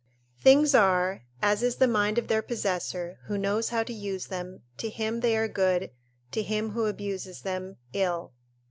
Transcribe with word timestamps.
["Things 0.39 0.73
are, 0.73 1.25
as 1.43 1.61
is 1.61 1.75
the 1.75 1.87
mind 1.87 2.17
of 2.17 2.27
their 2.27 2.41
possessor; 2.41 3.19
who 3.27 3.37
knows 3.37 3.69
how 3.69 3.83
to 3.83 3.93
use 3.93 4.25
them, 4.29 4.63
to 4.77 4.89
him 4.89 5.19
they 5.19 5.37
are 5.37 5.47
good; 5.47 5.91
to 6.31 6.41
him 6.41 6.71
who 6.71 6.87
abuses 6.87 7.43
them, 7.43 7.77
ill." 7.93 8.33